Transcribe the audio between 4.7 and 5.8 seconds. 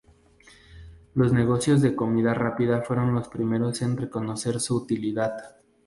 utilidad.